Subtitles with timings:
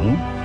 [0.00, 0.39] 终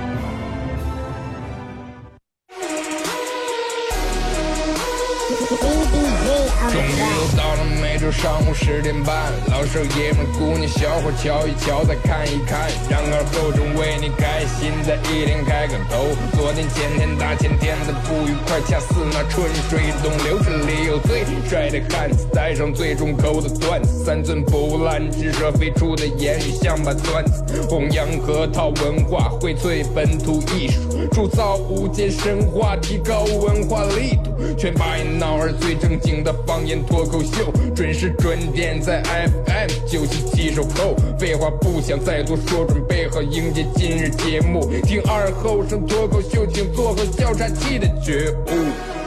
[8.22, 16.08] 上午十点半，老少爷们、姑娘小伙瞧一瞧，再看一看，然而后中为你开心的一天开个头。
[16.34, 30.80] 昨天、前天、大前天的不愉快，恰似那春水东流，这里有最帅的汉子，带上最重口的段子，三寸不烂之舌飞出的言语像把钻子，弘扬河套文化，荟萃本土艺术，
[31.12, 40.96] 铸造无间神话，提高文化力度，全把一闹儿最正经的方言脱口秀，准时准点在 FM 九七七收口。
[41.18, 44.70] 废话不想再多说，准备好迎接今日节目。
[44.82, 49.05] 听二后生脱口秀，请做好笑岔气的觉悟。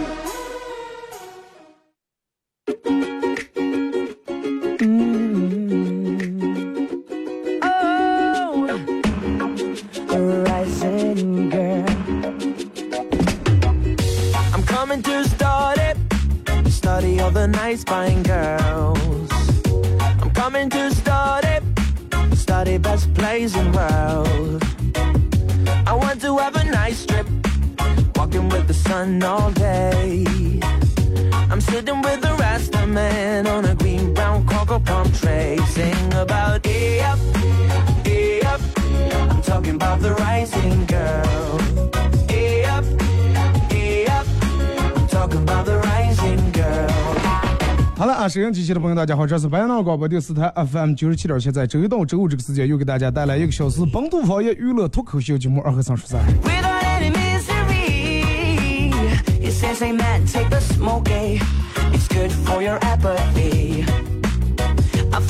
[47.98, 56.22] 好了啊，收音机前的朋友，大家好，这是白杨广播电视台 FM 九十七点七，在周一到周五这个时间，又给大家带来一个小时本土方言娱乐脱口秀节目《二和三十三》。
[56.24, 56.60] Eh?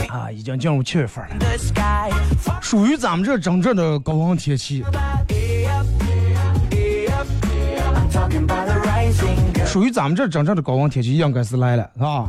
[0.09, 1.35] 啊，已经进入七月份了.
[2.61, 4.83] 属于咱们这真正的高温天气，
[9.69, 12.25] 属于咱们这真正的高温天气，应该是来了，是吧？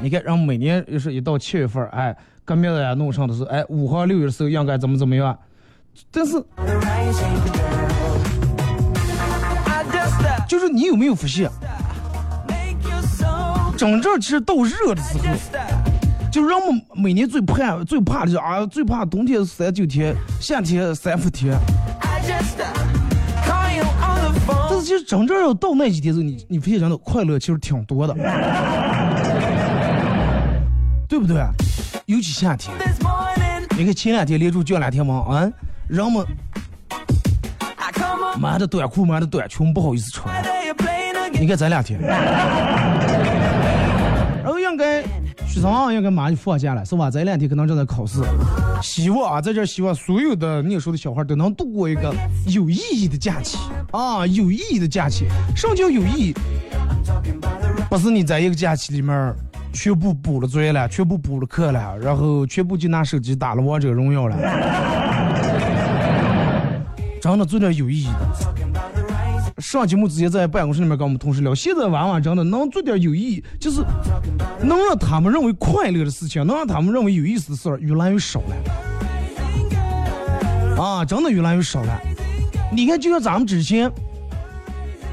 [0.00, 5.36] 你看，然后每年就是一到七月份，哎，革命呀弄上的是，哎，五号六月的时候应该怎么怎么样，
[6.12, 6.40] 但是
[10.46, 11.50] 就是你有没有发现，
[13.76, 15.24] 真正其实到热的时候，
[16.30, 21.58] 就人们每年最怕最怕的是啊，最怕冬天三九天，夏天三伏天。
[24.02, 24.32] Uh,
[24.68, 28.14] 但是其实真正要到那几天的时候，你你发现人的快乐其实挺多的，
[31.08, 31.36] 对不对？
[32.06, 32.76] 尤其夏天，
[33.76, 35.50] 你看前两天连着降两天嘛，啊，
[35.88, 36.24] 人们
[38.38, 40.32] 买的短裤买的短裙不好意思穿。
[41.32, 42.00] 你看咱俩天，
[45.46, 47.10] 学生应该马上就放假了，是吧？
[47.10, 48.20] 这两天可能正在考试，
[48.82, 52.14] 希望啊，在这希望所有的念书的小孩都能度过一个
[52.46, 53.58] 有意义的假期
[53.90, 55.26] 啊，有意义的假期。
[55.56, 56.34] 什么叫有意义？
[57.88, 59.34] 不是你在一个假期里面
[59.72, 64.36] 全部补了作业了，全部补了课了，然后全部就拿手机打了王者荣耀了，
[67.20, 68.59] 真的做点有意义的。
[69.70, 73.80] 上节目之前在办公室里面跟我们同事聊，现在娃娃真的能做点有意义，就是
[74.64, 78.56] 能让他们认为快乐的事情，能让他们认为有意思的事儿越来越少了。
[80.82, 82.00] 啊，真的越来越少了。
[82.72, 83.88] 你看，就像咱们之前，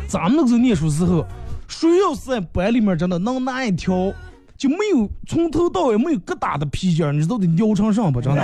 [0.07, 1.23] 咱们那个时候念书时候，
[1.67, 4.11] 谁要是在班里面真的能拿一条
[4.57, 8.19] 就没有从头到尾没有疙瘩的皮筋儿，你知道得尿成上不？
[8.19, 8.43] 真的，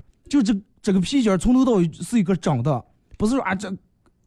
[0.30, 2.82] 就这这个皮筋儿从头到尾是一个整的，
[3.16, 3.72] 不是说啊这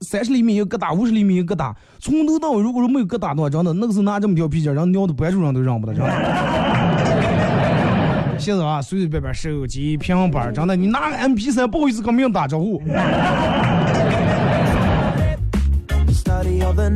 [0.02, 6.12] 三十厘米一个疙瘩，五十厘米一个疙瘩，从头到尾如果说没有疙瘩的话，真的那个时候拿这么条皮筋然后尿的班主任都认不得，真的。
[8.40, 12.82] 现在啊，随随便便手机、平板儿，真的，你拿个 MP 三不好意思跟别人打招呼。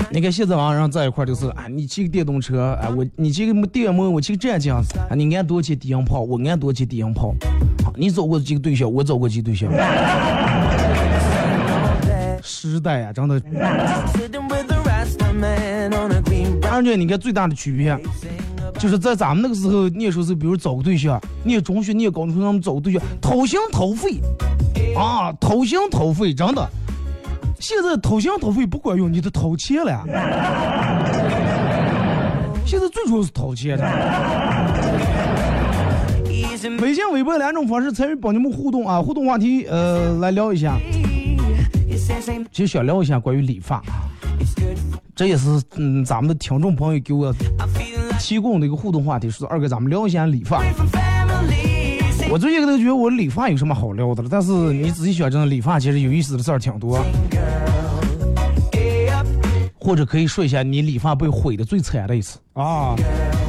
[0.09, 4.77] 你看现在网上在一块儿就是啊，你骑个电动车，啊，我你骑个电摩，我骑个战将，
[5.09, 7.35] 啊，你按多少钱低音炮，我按多少钱低音炮，
[7.97, 9.69] 你找过几个对象，我找过几个对象。
[12.69, 13.41] 时代啊，真的
[16.71, 17.97] 而且你看最大的区别，
[18.79, 24.19] 就是在咱们那个时候念书时候，比如找个对象，念中学、念高中，他们找个对象，掏心掏肺，
[24.95, 26.67] 啊，掏心掏肺，真的。
[27.59, 30.03] 现在掏心掏肺不管用，你得掏钱了。
[32.65, 33.83] 现在最主要是掏钱的。
[36.81, 40.77] 微信、微博两种方式参与帮你们互动啊，互动话题呃来聊一下。
[42.51, 43.81] 其实想聊一下关于理发.
[45.15, 47.33] 这也是嗯咱们的听众朋友给我
[48.19, 50.63] 提供的一个互动话题，说二哥咱们聊一下理发。
[52.29, 56.99] 我最近都觉得我理发有什么好聊的了，但是你仔细想，真的理发其实有意思的事儿挺多。
[59.79, 62.95] 或者可以说一下你理发被毁的最惨的一次啊！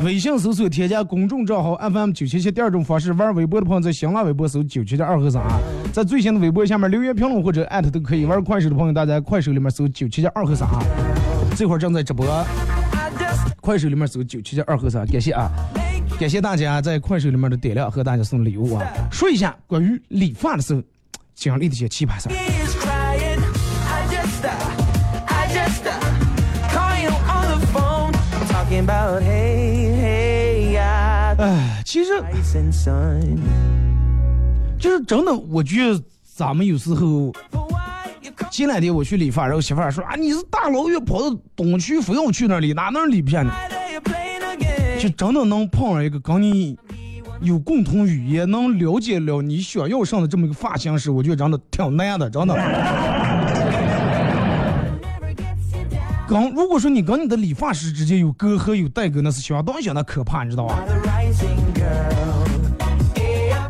[0.05, 5.43] 微信搜索添加公众账号 FM 九七七，第二种方式玩微博的朋友在新浪微博搜九七七二和三，
[5.95, 8.27] 在最新的微博下面留言评论或者艾特都可以。
[8.27, 10.69] 玩快手的朋友，大家快手里面搜九七七二和三，
[11.57, 12.27] 这会儿正在直播，
[13.63, 15.51] 快手里面搜九七七二和三，感谢啊！
[16.21, 18.85] 感谢大家在快手里面的点亮和大家送礼物啊！
[19.11, 20.83] 说一下关于理发的时候
[21.35, 22.35] 经历的一些奇葩事儿。
[31.45, 32.11] 哎，其实
[34.79, 37.31] 就是真的，我觉得咱们有时候
[38.51, 43.53] 前两天我去理发，然后媳妇儿说啊，你是大老远跑到东区，非要去那里，哪能理片呢？
[44.99, 46.79] 就真的能碰上一个跟你
[47.43, 52.55] 有共同语言，能了解了你想要上的这么一个发型师，我觉得真的挺难的，真的。
[56.27, 60.83] 跟如果说你跟你的理发师之间有隔阂有代沟，那是相当相当可怕，你知道吧？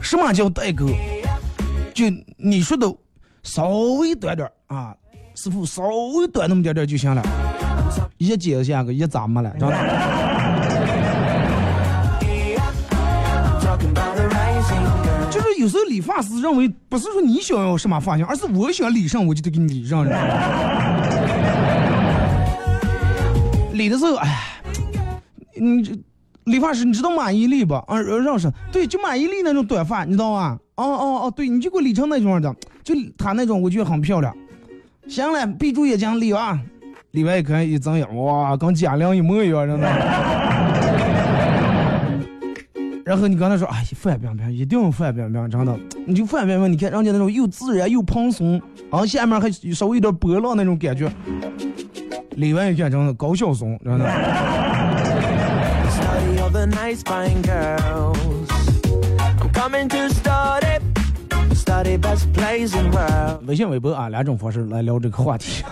[0.01, 0.87] 什么叫代沟？
[1.93, 2.05] 就
[2.37, 2.87] 你说的
[3.43, 3.69] 稍
[3.99, 4.95] 微短点啊，
[5.35, 5.83] 师傅稍
[6.17, 7.23] 微短那么点点就行了，
[8.19, 9.77] 一接下个一咋没了，知道吧？
[15.31, 20.07] 就是有时候理发师认为不是说你想要什么发型，而是我想理上我就得给你理上。
[23.85, 24.63] 理的时候，哎，
[25.61, 25.93] 你这
[26.45, 27.75] 理发师，你知道马伊琍不？
[27.75, 28.51] 啊，认识。
[28.73, 30.59] 对，就马伊琍那种短发，你知道吗？
[30.77, 34.35] 哦哦哦，对，你就给我理成那种的，就她那种，我觉得很漂亮。
[35.07, 36.59] 行了，闭住眼睛理啊，
[37.11, 39.87] 理完一看一睁眼，哇，跟贾玲一模一样，真的。
[43.05, 48.59] 然后你刚才说，哎，范冰冰一定要范冰冰，真的，你就范冰冰，你看人家那种又自然又蓬松，
[48.89, 51.13] 啊，下面还稍微有点波浪那种感觉。
[52.37, 54.05] 理完一看，真的高晓松，真的。
[63.47, 65.63] 微信、微博啊，两种方式来聊这个话题。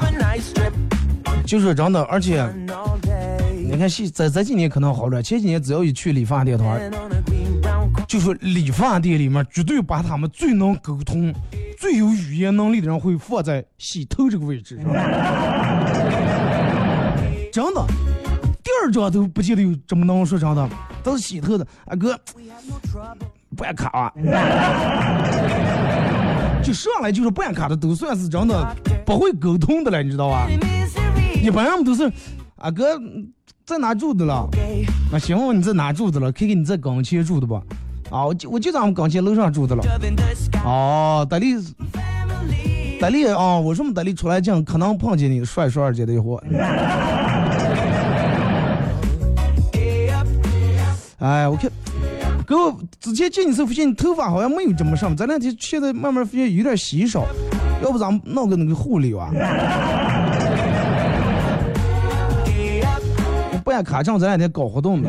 [1.45, 2.47] 就是真的，而且
[3.69, 6.79] 你看，现在这几年可能好点，前几年只要一去理发店的话，
[8.07, 11.35] 就是理发店里面绝对把他们最能沟通、
[11.79, 14.79] 最有语言能力的人会放在洗头这个位置。
[17.53, 17.87] 真的，
[18.65, 20.67] 第二张都不记得有这么能说真的，
[21.03, 21.67] 都是洗头的。
[21.85, 22.19] 啊哥，
[23.55, 24.11] 不按卡啊，
[26.65, 30.49] 就上来就是不按卡的，都算是真的不会沟通的了，你知道吧？
[31.43, 32.11] 一般人都是，
[32.57, 32.99] 啊哥
[33.67, 34.49] 在哪住的了？
[35.13, 36.33] 啊行，你在哪住的了？
[36.33, 37.57] 看看你在岗前住的不？
[38.11, 39.85] 啊，我就我就在我们岗前楼上住的了。
[40.65, 41.57] 哦，德里。
[42.99, 46.41] 德里啊，我什么德里出来讲，可能碰见你帅帅二姐的一伙。
[51.23, 51.71] 哎，我看，
[52.45, 57.25] 哥，之前见你时候发现你头发好像没有这么上，这两天现在慢慢发现有点稀少，
[57.81, 59.31] 要不咱们弄个那个护理啊？
[63.63, 65.09] 不按卡正这两天搞活动的。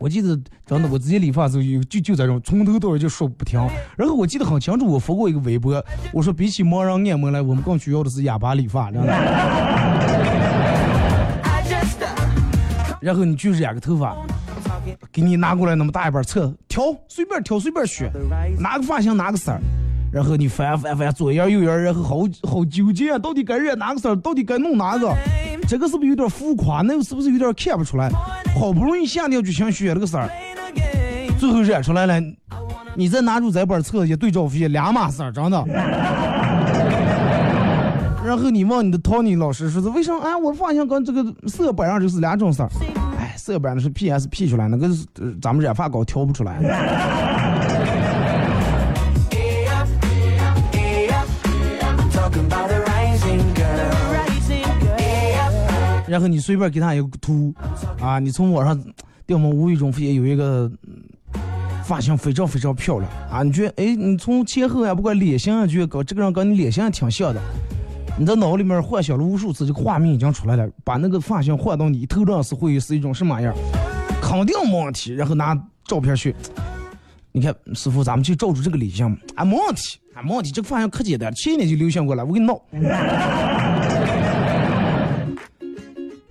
[0.00, 0.28] 我记得
[0.64, 3.60] 真的，我之前理发时候有就就这种从头到尾就说不停。
[3.98, 9.12] 然后我记得很清楚，我发过一个微博，我说比起盲人按摩来，我们更需要的是哑巴理发，知道吗？
[13.00, 14.16] 然后你就染个头发，
[15.12, 18.10] 给你拿过来那么大一板册，挑随便挑随便选，
[18.58, 19.60] 哪个发型哪个色儿，
[20.12, 25.14] 然后你翻翻翻左眼右眼，然后好好纠结，到底该染哪个色儿，到底该弄哪个。
[25.68, 26.82] 这个是不是有点浮夸？
[26.82, 28.10] 那个是不是有点看不出来？
[28.58, 30.28] 好不容易下定决心选了个色儿，
[31.38, 32.20] 最后染出来了，
[32.96, 35.64] 你再拿出这本册一对照片，两码事儿，真的。
[38.38, 40.20] 然后你问你的 Tony 老师说是为什么？
[40.20, 42.70] 哎，我发现跟这个色板上就是两种色儿。
[43.18, 45.04] 哎，色板的是 PSP 出来，那个是
[45.42, 46.56] 咱们染发膏调不出来。
[56.06, 57.52] 然后你随便给他一个图，
[58.00, 58.80] 啊，你从网上，
[59.26, 60.70] 对我们无意中发现有一个
[61.82, 63.10] 发型非常非常漂亮。
[63.32, 67.40] 啊，你觉得哎，你从前后啊，不管脸型啊，觉得跟这个人跟你脸型挺像的，
[68.20, 73.54] 你在脑里面幻想了无数次，这个画面已经出来了，把那个发型换到你头上是会是一种什么样？
[74.20, 75.14] 肯定没问题。
[75.14, 76.34] 然后拿照片去，
[77.30, 79.06] 你看师傅，咱们去照出这个脸型
[79.36, 82.60] 啊，没问题啊，没问题，这个发型可简单，去年就流行过了，我给你弄。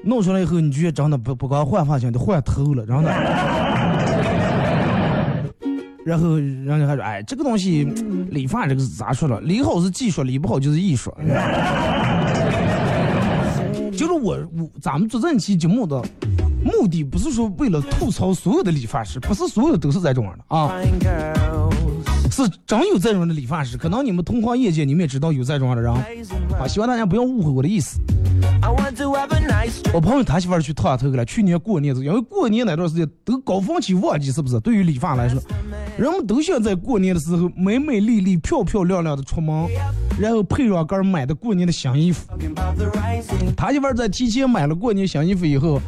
[0.03, 3.36] 弄出来以后，你觉得真的不不光换发型，得换头了，真的。
[6.07, 7.83] 然后人家还说，哎，这个东西
[8.31, 9.41] 理发这个是咋说了？
[9.41, 11.13] 理好是技术，理不好就是艺术。
[13.91, 16.01] 就是我我咱们做这期节目的
[16.63, 20.71] 目的，不是说为了吐槽所有的理发师，不是所有的都是这种样的啊。
[22.37, 25.91] 是真有这种的理发师，可能你们同行业界你们也知道有这种样的人
[26.59, 27.99] 啊，希望大家不要误会我的意思。
[29.91, 34.59] 我朋友他媳妇儿去烫头去了，去年过年子，因为过年那段时间都高峰期旺季，是不是？
[34.59, 35.41] 对于理发来说，
[35.97, 39.67] 人们都想在过年的时候美美丽丽、漂漂亮亮的出门，
[40.19, 42.27] 然后配上根买的过年的新衣服。
[43.55, 45.81] 他媳妇儿在提前买了过年新衣服以后，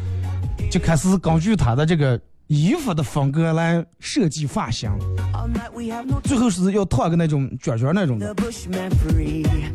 [0.71, 2.19] 就开始根据他的这个。
[2.49, 4.89] 衣服的风格来设计发型，
[6.23, 8.35] 最后是要烫个那种卷卷那种的。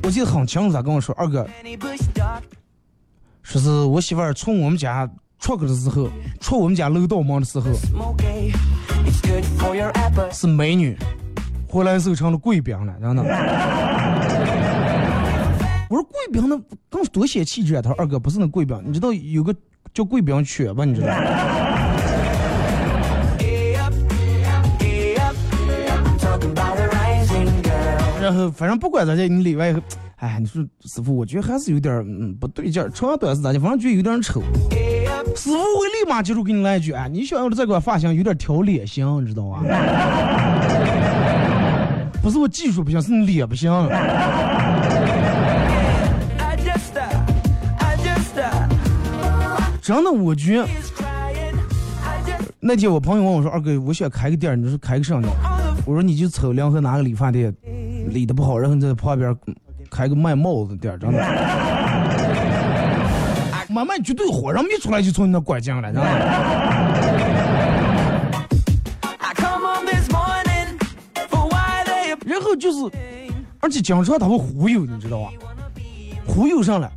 [0.03, 1.49] 我记得很清楚，他跟我说：“二哥，
[3.45, 6.09] 说是我媳妇儿从我们家出去的时候，
[6.41, 7.71] 出我们家楼道门的时候，
[10.33, 10.99] 是美女，
[11.69, 13.23] 回来的时候成了贵宾了，真的。
[15.89, 19.55] ”我说：“贵宾那更多显气质啊！”他说：“二哥不是那贵宾，你知道有个
[19.93, 20.85] 叫贵宾犬吧？
[20.85, 21.07] 你知道？”
[28.55, 29.75] 反正不管咋的，你里外，
[30.17, 34.43] 哎，你说师傅，我觉得还是有点嗯不对劲儿，长短是咋的，反正觉得有点丑。
[35.37, 39.63] 师傅会立马接住给你来一句，哎，你想要的这款发型有点挑脸型，你知道吧？
[42.23, 43.71] 不是我技术不行，是你脸不行。
[49.83, 50.67] 真的，我觉得
[52.59, 55.31] 那天我朋友问我说，二哥，我想开个店，你说开个什么店？
[55.87, 57.55] 我说你就瞅两河哪个理发店。
[58.09, 59.35] 理的不好，然后在旁边
[59.91, 61.19] 开个卖帽子店，真的，
[63.71, 66.05] 慢慢绝对火，人一出来就从你那拐进来，知道
[72.27, 72.79] 然后就是，
[73.61, 75.31] 而且经常他会忽悠，你知道吧？
[76.27, 76.91] 忽悠上来，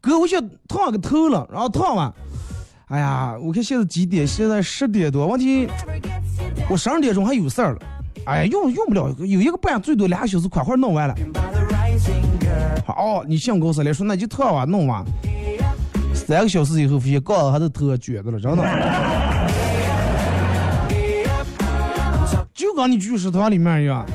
[0.00, 2.12] 哥，我想烫个头了，然后烫完，
[2.86, 4.24] 哎呀，我看现在几点？
[4.26, 5.66] 现在十点多，问题
[6.70, 7.78] 我十二点钟还有事儿了。
[8.24, 11.14] 哎，用用不了，有一个半最多俩小时，快快弄完了。
[12.86, 15.04] 哦，你想公司来说，那就特晚弄完，
[16.14, 18.64] 三个小时以后发现，刚还是头卷子了，真的。
[22.54, 24.06] 就跟你去食堂里面一样，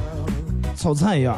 [0.75, 1.37] 炒菜一样。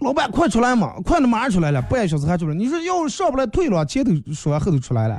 [0.00, 2.54] 老板，快出来嘛，快马上出来了，半小时还出来。
[2.54, 5.18] 你说要上不来退了，前头说完后头出来了。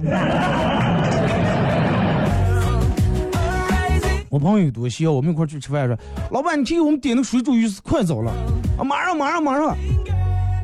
[4.37, 5.97] 朋友多需要我们一块去吃饭，说
[6.31, 8.31] 老板，你听我们点的水煮鱼是快走了
[8.77, 9.75] 啊，马上马上马上。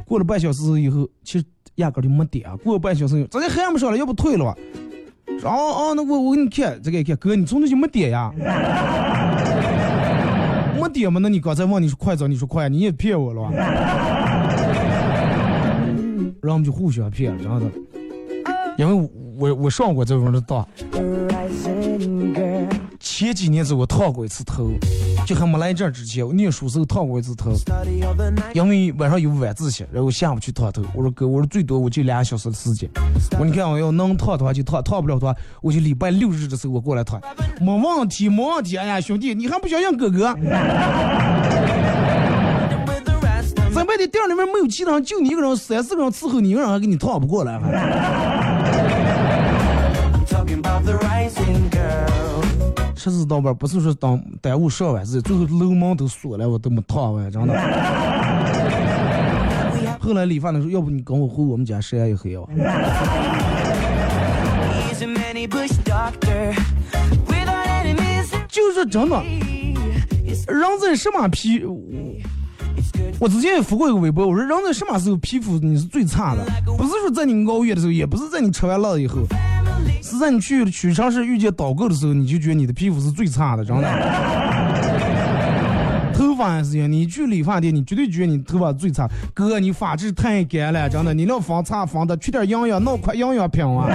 [0.06, 2.50] 过了半小时以后，其实压根就没点。
[2.58, 4.56] 过了半小时，昨天还没上来，要不退了吧？
[5.44, 8.32] 哦哦，那我我给你看这个一看，哥，你从头就没点呀？
[10.80, 11.20] 没点嘛？
[11.22, 13.50] 那你刚才问你说快走，你说快，你也骗我了吧？
[16.42, 17.66] 然后我们就互相骗，然后的，
[18.78, 20.68] 因为我我上过这种的当。
[23.04, 24.72] 前几年子我烫过一次头，
[25.28, 27.52] 就还没来这儿之前，我念书时候烫过一次头，
[28.54, 30.82] 因为晚上有晚自习，然后下午去烫头。
[30.96, 32.90] 我说哥，我说最多我就俩小时的时间。
[33.32, 37.20] 我说你看我要能烫的话就烫，烫不了的话我就礼拜六日的时候我过来烫，
[37.60, 38.78] 没问题没问题。
[38.78, 40.34] 哎呀兄弟，你还不相信哥哥？
[43.76, 47.60] 咱外的店里面没有其他人，就你一个人，三四个人伺候你一个人还给你烫不过来
[53.04, 57.54] 车子到班不是说耽耽误上晚自习，最后楼门都锁了，我都没烫完，真的。
[60.00, 62.44] 后来理发的时候，要不你跟我回我们家晒一黑啊？
[68.48, 69.22] 就是真的，
[70.48, 71.66] 人在什么皮？
[73.20, 76.46] 我之前也发过一个微博，我说人在什么时候皮肤你是最差的？
[76.78, 79.18] 不是说在你熬夜的时候，也不是在你吃完辣以后。
[80.24, 83.90] 是在你去屈臣氏遇见导购的时候，你就觉得你的皮肤是最差的，真的。
[86.16, 89.06] 头发也是一样，你去理发店，你绝对觉得你头发最差。
[89.34, 93.90] 哥，你发质太干了，真的，你那防擦防的，缺点营养，弄块营养品啊。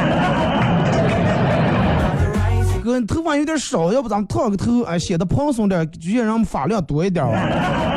[2.85, 7.88] 哥，你头发有点少，要不咱们烫个头，哎，显得蓬松点，就让人发量多一点啊。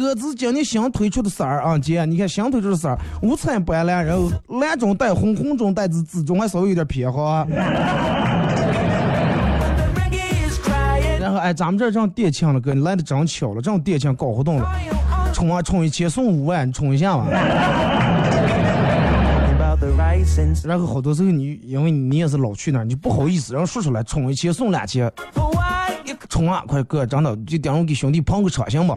[0.00, 4.30] 哥，这是今年新推出的色儿啊，姐，你看新推出的色儿，五彩斑斓，然后
[4.60, 7.46] 蓝中带红，红中带紫，紫中还稍微有点偏黄。
[11.20, 14.72] 然后哎，咱们这儿正店庆了，哥，你来的真巧了，正店庆搞活动了，
[15.34, 17.26] 充啊充一千送五万，你充一下吧。
[20.64, 25.12] 然后好多时候你因为你也是老去那儿，你不好意思，然后说出来充一千送两千，
[26.30, 28.96] 冲啊，快哥，真的就等我给兄弟捧个场行吧。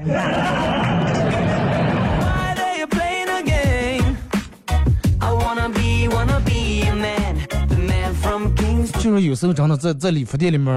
[9.03, 10.73] 就是有时候真的在在理发店里面，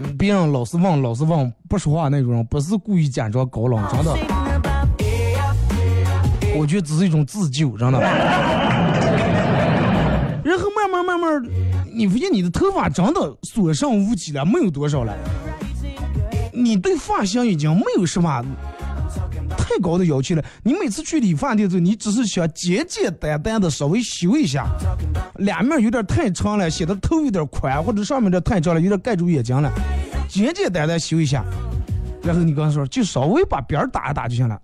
[0.00, 4.16] 嗯别人老是问老是问不说话那种人，不是故意假装高冷，真的
[6.56, 7.98] 我觉得只是一种自救，真的。
[10.44, 11.42] 然后慢慢慢慢，
[11.92, 15.12] 你发现你的头发真的所剩无几了，没有多少了。
[16.52, 18.44] 你对发型已经没有什么太
[19.80, 20.44] 高的要求了。
[20.62, 24.66] 你每次去理发店的时候，你只是想简简单单的稍微修一下，
[25.36, 29.70] 两面有点太长了，显得头有点宽，或者上面这太长了，有点盖住眼睛了，
[30.28, 31.44] 简简单单修一下。
[32.22, 34.60] 然后你刚才说，就稍微把边儿打一打就行了。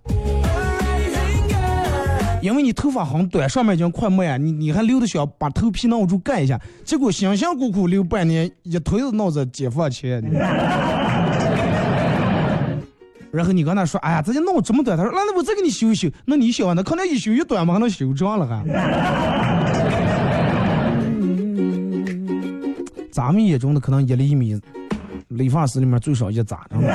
[2.41, 10.21] 因为你头发很短，上面已经快没了，你你还留的想把头皮弄住盖一下，结果辛辛苦苦留半年，一推子脑子解放前。
[13.33, 18.63] 然后你跟他说，哎呀，这就弄这么短，他说，那那我再给你修一修，那你修完，那可能一修一短嘛，还能修长了还。
[23.11, 24.61] 咱们眼中的可能一厘米，
[25.29, 26.87] 理发师里面最少一扎，知道吗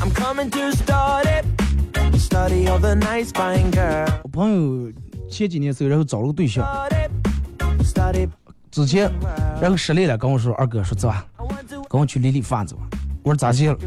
[0.00, 1.44] ？I'm coming to start it.
[2.16, 4.12] Study all the nice fine girls.
[4.22, 4.92] 我朋友
[5.28, 6.64] 前几年时候，然后找了个对象.
[8.70, 9.10] 之前，
[9.60, 11.26] 然后失恋了，跟我说，二哥说走啊
[11.94, 12.82] 跟我去理理发走吧。
[13.22, 13.78] 我说咋接了？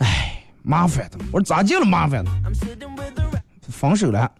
[0.00, 1.16] 哎，麻烦的。
[1.32, 2.30] 我说咋接了麻烦的？
[3.66, 4.30] 分手了。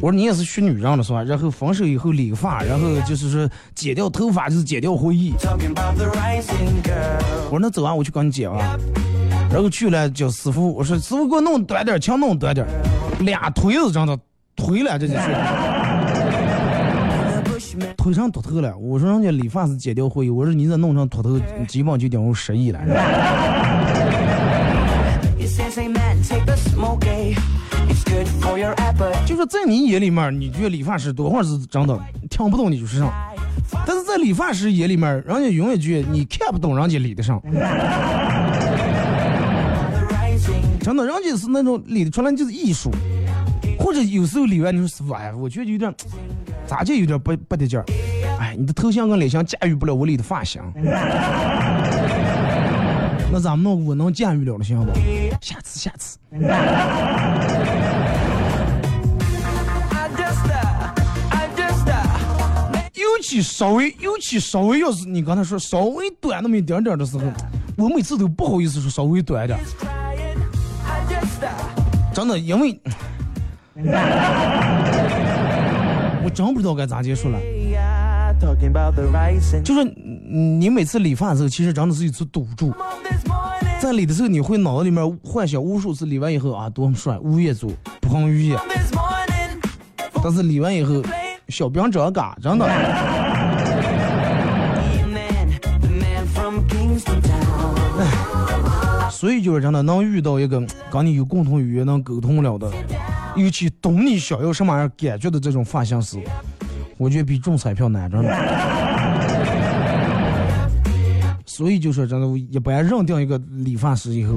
[0.00, 1.22] 我说你也是学女人了是吧？
[1.22, 5.32] 然后分手以后理个发，然后就是说剪掉头发就是剪掉回忆。
[7.44, 8.76] 我说那走啊，我去帮你剪啊。
[9.48, 12.66] 然后去了叫师傅，我说师傅给我弄短点儿，强弄短点，
[13.20, 14.18] 俩腿子真的
[14.56, 15.20] 推了，这就是
[18.02, 18.76] 推上秃头了。
[18.76, 22.80] 我说人家理发师剪掉回忆，我说你这弄成秃头，基本就等于失忆了。
[22.80, 22.88] Eh?
[29.24, 31.96] 就说在你眼里面，你觉得理发师多会是真的
[32.28, 33.08] 听不懂你就是上，
[33.86, 37.40] 但是在理发师眼里面，人家永远觉得你看不懂人家理得上
[40.80, 42.90] 真的，人家是那种理得出来就是艺术，
[43.82, 45.92] 或者有时候理完你说师傅，哎，我觉得有点
[46.66, 47.84] 咋就有点不不得劲儿，
[48.38, 50.62] 哎，你的头像跟脸像驾驭不了我理的发型，
[53.32, 54.92] 那咱们弄我能驾驭了的行不？
[55.40, 56.18] 下次下次。
[62.94, 67.24] 尤其稍微，尤其稍微，要是你刚才说稍微短那么一点点的时候，
[67.76, 69.58] 我每次都不好意思说稍微短点，
[72.14, 72.80] 真的，因为
[76.24, 77.38] 我真不知道该咋结束了。
[79.62, 79.84] 就是
[80.28, 82.72] 你每次理发的时候，其实真的是一次赌注。
[83.80, 88.58] 在理的时候，你会脑子里面幻想无数次理完以后啊多么帅，乌夜组彭于晏。
[90.22, 91.02] 但是理完以后，
[91.48, 92.68] 小兵长嘎，真的。
[99.10, 102.68] 所以就是真的能遇到一个跟你有共同语言、能沟通了的，
[103.34, 106.18] 尤其懂你想要什么样感觉的这种发型师，
[106.98, 108.28] 我觉得比中彩票难着呢。
[111.46, 114.34] 所以就说真的，我一般认定一个理发师以后，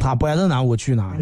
[0.00, 1.12] 他摆在哪我去哪。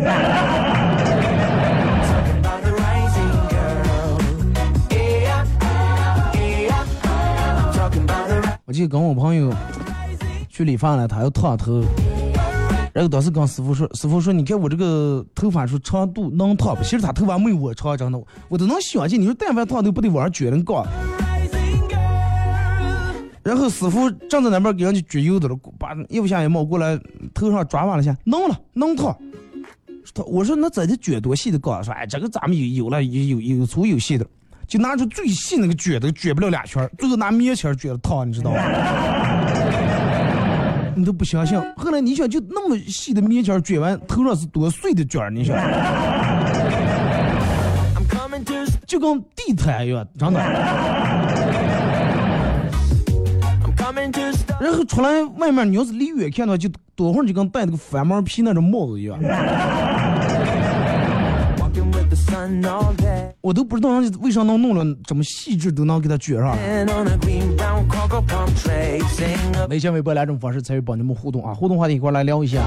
[8.64, 9.52] 我记得跟我朋友
[10.48, 11.82] 去理发了，他要烫头，
[12.96, 16.82] 然后当时跟师傅说，师傅说，你看我这个头发说长度能烫不？
[16.82, 19.18] 其实他头发没有我长，真的，我都能想起。
[19.18, 20.82] 你说但凡烫都不得往上卷那高。
[23.42, 26.98] 然后师傅正在那边给人家焗油的了，把衣服下一冒过来，
[27.34, 29.14] 头上抓完了下，弄了，弄烫。
[30.14, 31.82] 他我说那这得卷多细的高？
[31.82, 34.26] 说哎，这个咱们有有了，有有粗有细的，
[34.66, 39.85] 就拿出最细那个卷的，卷不了俩圈，最后拿棉签卷的烫，你知道吗？
[40.96, 41.56] 你都不相信。
[41.76, 45.54] 后来你想，就那么细的棉签卷完，头上是多碎的卷，你想，
[48.86, 50.40] 就跟地毯一样，真的。
[54.58, 59.18] 然后出来外面，你要是离远看的话，就多会儿就跟戴那个翻毛皮那种帽子一样。
[63.40, 66.56] 我都不知道人家为啥能弄了这么细致，都能给他卷上。
[69.68, 71.54] 微信、微博两种方式参与帮你们互动啊！
[71.54, 72.60] 互动话题一块来聊一下。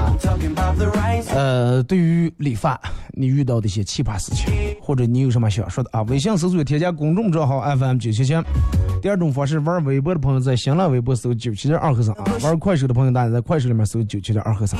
[1.34, 2.80] 呃，对于理发，
[3.12, 4.46] 你遇到的一些奇葩事情，
[4.80, 6.02] 或者你有什么想说的啊？
[6.02, 8.34] 微信搜索添加公众账号 FM 九七七。
[9.02, 14.78] 第二种方式，玩微博的朋友在新浪微博搜九七点二和尚啊；玩快手的朋友，大家在快手里面搜九七点二和尚。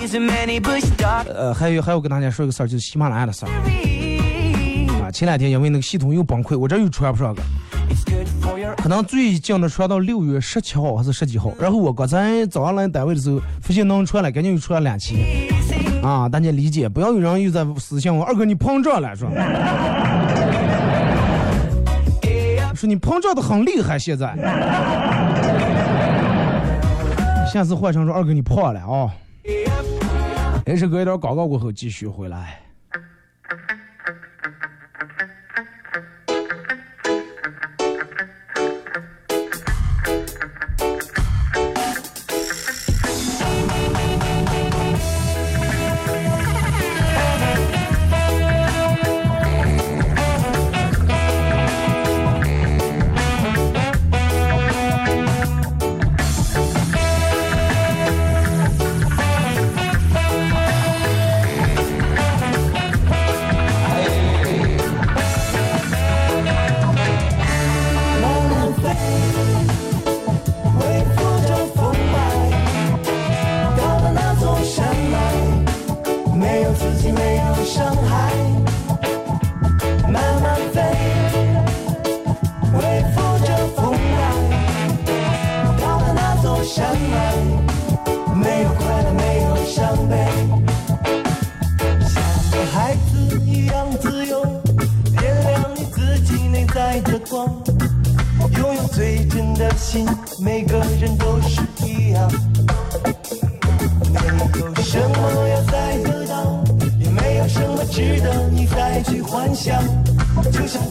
[1.28, 3.48] 呃，还有还有跟大家说一个事儿，就是喜马拉雅的事儿
[5.10, 7.42] 前两天因为那个系统又崩溃，我这又传不上个，
[8.76, 11.52] 可能最近的传到六月十七号还是十几号。
[11.58, 15.48] 然后我刚才早上来单位的时候，发现能传了，赶紧又传两期。
[16.02, 19.30] 啊，大家理解，不要有人又在私信我，二哥你膨胀了是吧？
[22.74, 24.34] 说你膨胀的很厉害，现在。
[27.52, 29.10] 下次换成说二哥你胖了啊。
[30.66, 32.60] 也是隔一段广告过后继续回来。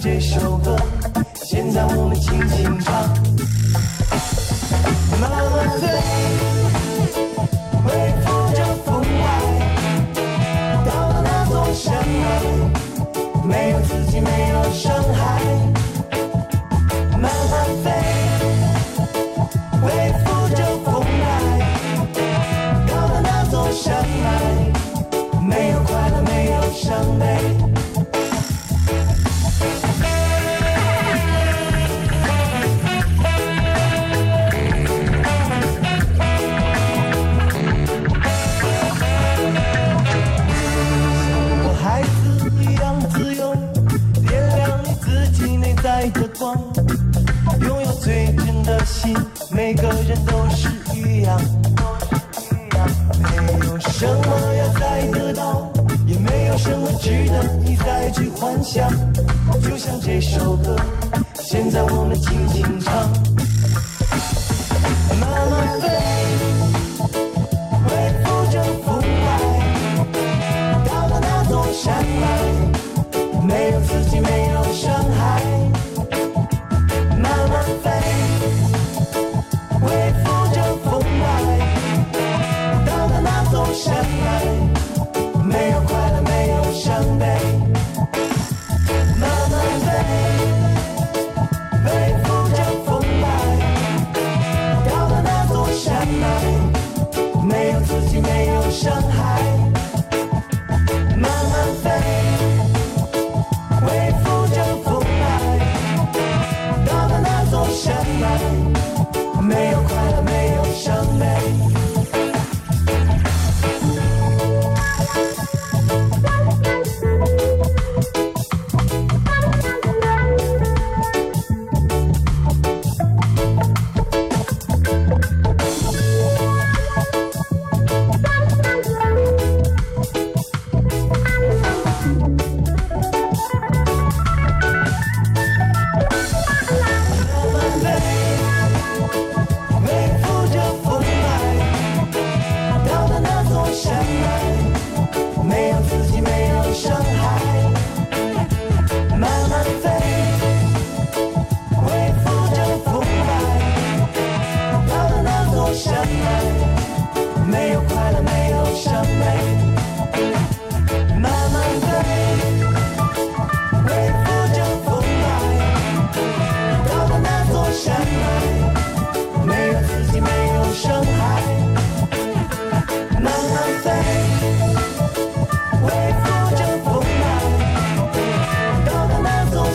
[0.01, 0.77] 这首歌，
[1.35, 3.03] 现在我们轻轻唱，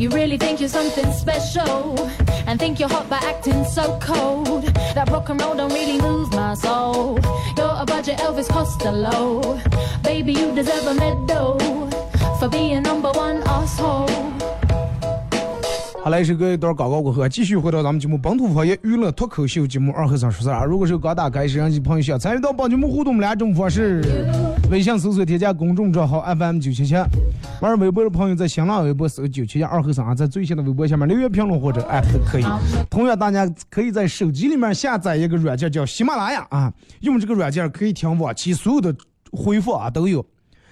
[0.00, 1.94] You really think you're something special
[2.46, 4.64] and think you're hot by acting so cold.
[4.94, 7.18] That rock and roll don't really move my soul.
[7.54, 9.60] You're a budget Elvis Costello.
[10.02, 11.58] Baby, you deserve a medal
[12.38, 12.86] for being
[16.02, 20.64] 好嘞，是隔一段广告过后，继续回到咱们节目本土方言娱乐脱口秀节目二和尚说事儿。
[20.64, 24.02] 如果是刚打开摄像机朋友想参与到本节目互动，两种方式：
[24.70, 26.94] 微信搜索添加公众账号 FM 九七七，
[27.60, 32.44] 玩微博的朋友在新浪微博搜九七七二和尚，在最新的微博下面留言评论或者艾特都可以。
[32.88, 38.94] 同样，大家可以在手机里面下载一个软件叫喜马拉雅啊，用这个软件可以听往期所有的
[39.32, 40.24] 回复啊都有，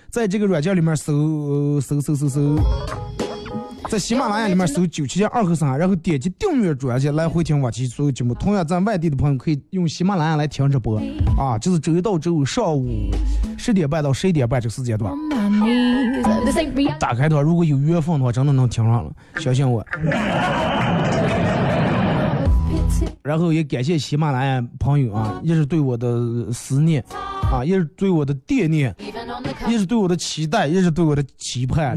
[0.09, 2.57] 在这个软件里面搜搜搜搜搜。
[3.89, 8.35] 在喜马拉雅里面搜九七二和尚，然后点击订阅专辑来回听往期所有节目。
[8.35, 11.01] 同样，在外地的朋友可以用喜马拉雅来听直播
[11.39, 12.87] 啊，就是周一到周五上午
[13.57, 15.11] 十点半到十一点半这个时间段。
[16.99, 19.83] 打开的话，如果有缘分的话，真的能听上了，相信我。
[23.23, 27.03] 然后也感谢喜马拉雅朋友啊，一直对我的思念
[27.51, 28.95] 啊，一直对我的惦念，
[29.67, 31.97] 一直对我的期待，一直对我的期盼。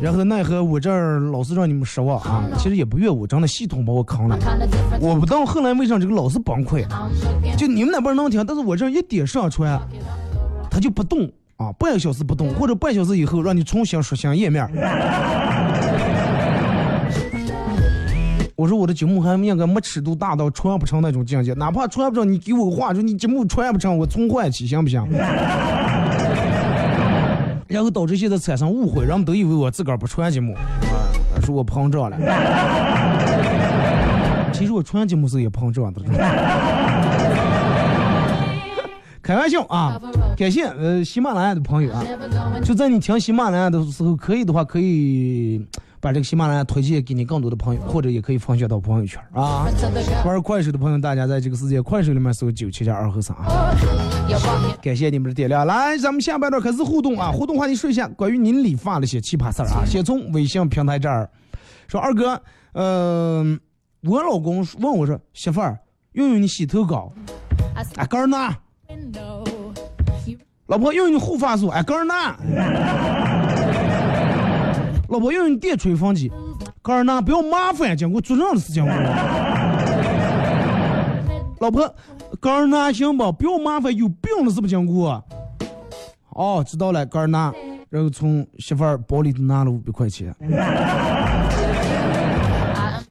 [0.00, 2.44] 然后奈何我这儿老是让你们失望啊！
[2.56, 4.38] 其实也不怨我，真的系统把我坑了。
[5.00, 6.86] 我不知道后来为啥这个老是崩溃，
[7.56, 9.80] 就你们那边能听，但是我这儿一点上传，
[10.70, 14.64] 它就不动啊，半个小时不动，或者半小时以后让你重新刷新页面。
[18.54, 25.04] 我说我的节目还应该没尺度大到传不成那种境界，哪怕传不成，你给我个话说你节目传不成，我重换起行不行？
[27.68, 30.60] 然后导致现在产生误会，人们都以为我自个儿不传节目啊，
[31.44, 32.18] 说我膨胀了。
[34.52, 36.00] 其实我传节目时候也膨胀的。
[39.22, 40.00] 开玩笑啊！
[40.38, 42.02] 感谢呃喜马拉雅的朋友啊，
[42.64, 45.62] 就在你听喜马拉雅的时候，可以的话可以
[46.00, 49.66] 把这个喜马拉雅推荐给你更多的朋友，或者也可以分享到朋友圈啊。
[50.24, 53.74] 玩快手的朋友，大家在这个世界快手里面搜九七加二和三啊。
[54.82, 57.30] 感谢你们的点亮，来，咱们下半段开始互动啊！
[57.32, 59.84] 互动话题说一下关于您理发的一些奇葩事儿啊。
[59.86, 61.28] 先从微信平台这儿
[61.88, 62.40] 说，二哥，
[62.72, 63.44] 呃，
[64.02, 65.78] 我老公问我说，媳妇儿，
[66.12, 67.12] 用用你洗头膏
[67.96, 68.54] 哎，哥儿呢。
[70.66, 72.14] 老婆用用你护发素，哎，哥儿呢。
[75.08, 76.30] 老婆用用你电吹风机，
[76.82, 78.86] 哥儿呢，不要麻烦，讲我做这样的事情。
[81.60, 81.92] 老婆，
[82.40, 85.22] 杆儿拿行吧，不要麻烦，有病了是不是讲过？
[86.30, 87.52] 哦，知道了，杆儿拿，
[87.90, 90.34] 然后从媳妇儿包里拿了五百块钱。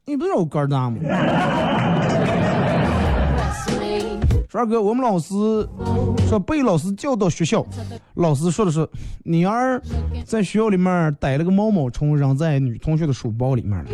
[0.06, 0.98] 你不知道我杆儿拿吗？
[4.50, 5.36] 帅哥，我们老师
[6.30, 7.66] 说被老师叫到学校，
[8.14, 8.88] 老师说的是
[9.26, 9.82] 你儿
[10.26, 13.90] 在学校里面逮了个毛毛虫扔在女同学的书包里面了。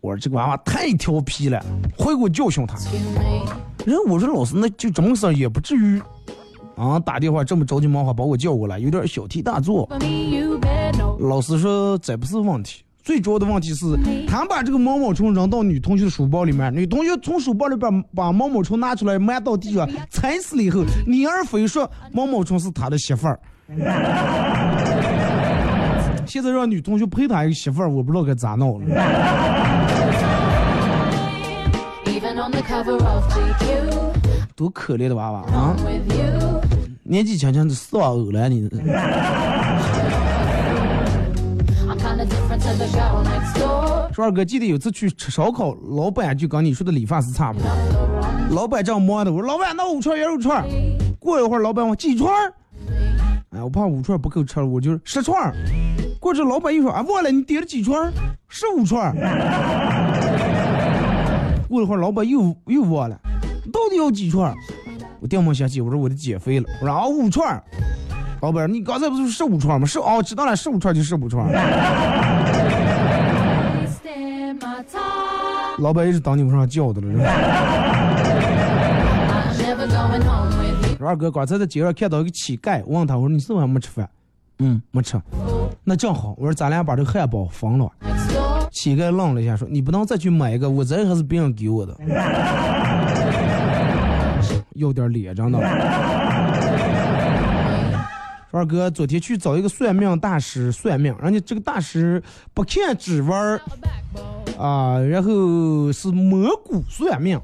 [0.00, 1.60] 我说这个娃娃太调皮了，
[1.96, 2.76] 回给我教训他。
[3.84, 6.02] 人我说老师那就这么事儿也不至于
[6.76, 9.88] 啊，打电话这么着急忙慌把我叫过来，有点小题大做。
[11.18, 13.86] 老师说这不是问题，最主要的问题是
[14.28, 23.40] 他把这个毛毛虫扔到女同学的书包里面，女同学从书包里边把毛毛虫拿出来埋到地上，踩死了以后，你儿非说毛毛虫是他的媳妇儿。
[26.26, 28.86] 现在让女同学陪他一个媳妇儿，我不知道该咋弄了。
[34.54, 35.76] 多可怜的娃娃啊！
[37.02, 38.68] 年纪轻轻就四万欧了，你.
[44.12, 47.68] 说二哥记得有次去吃烧烤，老板就跟你说的理发师差不多。
[48.50, 50.64] 老板正忙的，我说老板那五串羊肉串。
[51.18, 52.32] 过一会儿老板问几串？
[53.50, 55.54] 哎，我怕五串不够吃，我就十串。
[56.18, 58.12] 过这老板一说啊，忘了你点了几串儿？
[58.48, 59.14] 十五串儿。
[61.68, 63.18] 过一会儿老板又又忘了，
[63.72, 64.54] 到底要几串？
[65.20, 67.62] 我电话响起，我说我得减肥了，我说啊五串。
[68.42, 69.86] 老板，你刚才不是十五串吗？
[69.86, 71.50] 是哦，知道了，十五串就十五串。
[75.78, 77.08] 老板一直当你往上叫的了。
[81.00, 84.08] 二哥，刚才在街上看到一个乞丐，我问他，我说你是不是还没吃饭？
[84.58, 85.20] 嗯，没吃。
[85.84, 87.90] 那正好，我说咱俩把这个汉堡分了。
[88.76, 91.96] 乞丐愣了一下，说你不能再去买一个，我这还是别人给我的。
[94.76, 95.58] 要点脸，真的。
[98.50, 103.58] 说二哥，昨天去找一个算命大师算命，人家这个大师不看指纹儿
[104.58, 107.40] 啊，然后是摸骨算命，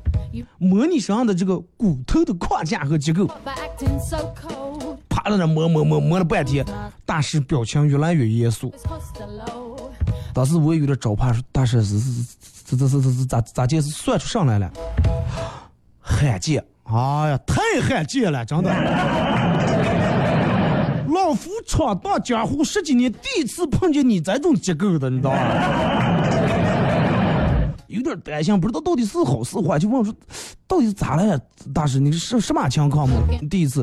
[0.59, 3.27] 摸你身上的这个骨头的框架和结构。
[5.09, 6.63] 趴在那摸摸摸摸了半天，
[7.07, 8.71] 大师表情越来越严肃。
[10.35, 12.11] 当时我也有点着怕，说大师是是
[12.69, 14.71] 是是是是是咋咋见是算出上来了？
[16.01, 18.71] 罕见，哎呀，太罕见了，真的。
[21.13, 25.39] 老夫闯荡江湖十几年，第一次碰见你这种结构的，你知道吧？
[27.89, 30.15] 有点担心，不知道到底是好是坏，就问我说，
[30.67, 31.39] 到底是咋了呀？
[31.75, 33.17] 大师，你是什么情况吗？
[33.51, 33.83] 第一次，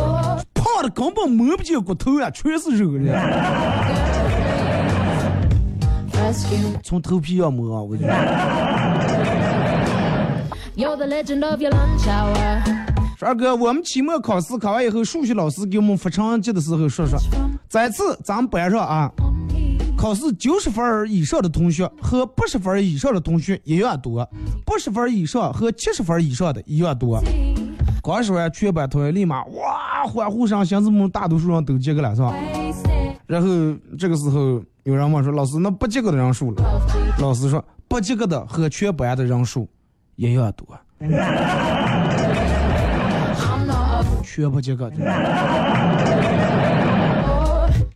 [0.54, 4.31] 胖的根本摸不见骨头呀，全是肉呀。
[6.82, 8.06] 从头皮要摸啊，我就。
[10.74, 12.62] You're the legend of your lunch hour.
[13.18, 17.18] 说二哥，我们期末考试考完以后，数学老师给我们发成绩的时候说说，
[17.68, 19.10] 这次咱们班上啊，
[19.96, 24.28] 考试九十分以上的同学和八十分以上的同学一样多，
[24.64, 27.22] 八十分以上和七十分以上的一样多。
[28.02, 32.34] 刚说完，全班同学立马哇欢呼声，相信我们大多数人都接过了，是吧？
[33.26, 33.48] 然后
[33.98, 36.62] 这个时候有人问说，老师，那不及格的人数了？
[37.20, 39.68] 老师说，不及格的和全班的人数
[40.16, 40.66] 一样多
[44.22, 44.96] 全不及格的。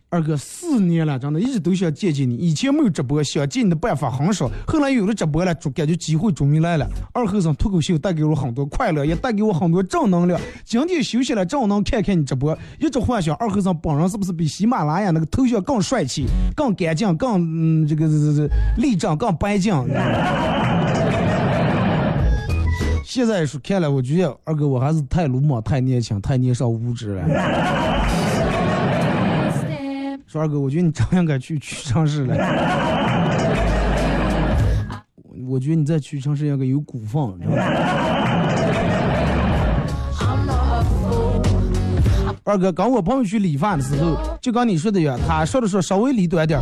[0.09, 2.35] 二哥四年了，真的一直都想见见你。
[2.35, 4.49] 以前没有直播，想见你的办法很少。
[4.65, 6.87] 后来有了直播了，就感觉机会终于来了。
[7.13, 10.39] 二和尚脱口秀带给我很多快乐，也带给我很多正能量。
[10.63, 19.73] 今天休息了，正好能看看你直播，一直幻想二和尚本人是不是比喜马拉雅那个头像更帅气、更干净、更嗯这个这这立正、更白净。
[23.03, 28.36] 现在是看了，我觉得二哥我还是太鲁莽、太年轻、太年少无知了。
[30.27, 32.35] 说二哥，我觉得你真应该去屈臣氏了。
[35.23, 37.63] 我 我觉得你在屈臣氏应该有股份，知道吧？
[42.43, 46.59] 二哥，刚我朋友去理发的时候，就跟你说的一样，他说的说稍微理短点，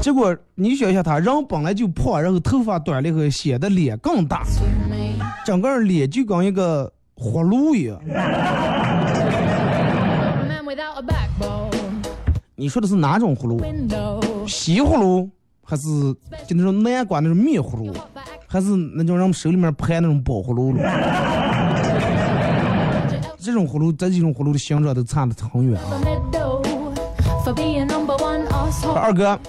[0.00, 4.44] 结果你想一下，他人本来就胖，然后头发短了以后显得脸更大，
[5.44, 8.00] 整个人脸就跟一个活炉一样。
[12.60, 13.58] 你说的是哪种葫芦.
[14.46, 15.30] 西葫芦，
[15.64, 15.88] 还是
[16.46, 17.90] 就那种南瓜那种蜜葫芦
[18.46, 20.74] 还是那种人手里面拍那种宝葫芦？
[23.38, 25.98] 这种葫芦，这几种葫芦的形状都差得很远啊。
[28.94, 29.40] 二哥，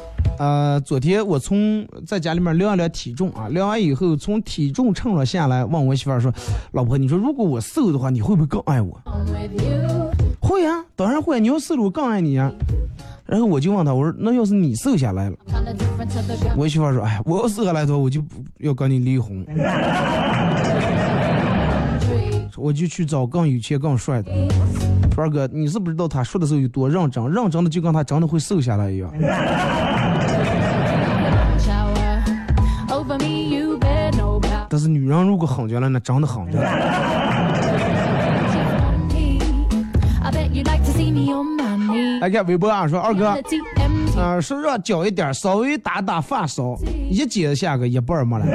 [0.42, 6.34] 呃，昨天我从在家里面量了量体重啊，量完以后从体重秤上下来，问我媳妇儿说
[6.74, 10.10] ：“老婆，你说如果我瘦的话，你会不会更爱我 On with you.？”
[10.42, 11.40] 会呀、当然会。
[11.40, 12.52] 你要瘦了，我更爱你呀、
[13.28, 19.46] 然后我就问他，我说：“那要是你瘦下来了 Kinda different to the girl.？” 我媳妇儿说：“哎，我要瘦下来的话，我就不要跟你离婚，
[22.58, 24.32] 我就去找更有钱、更帅的。”
[25.14, 29.12] 说二哥，你是不知道他说的时候有多认真，认真的就跟他真的会瘦下来一样。
[34.70, 36.48] 但是女人如果狠下来，那真的狠.
[42.22, 43.38] 来看微博啊，说二哥。
[44.18, 46.78] 啊、是让焦一点儿，稍微打打发梢，
[47.10, 48.46] 一剪下个一半儿没了。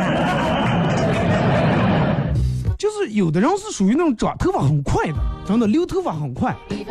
[3.16, 6.84] 就是有的人是属于那种长头发很快的，真的留头发很快.没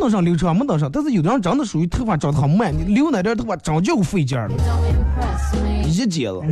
[0.00, 0.90] 能上留长，没能上。
[0.90, 4.54] 但是有的人真的属于头发长得很慢，你留那点头发真就费劲儿了.
[5.84, 6.42] 一剪子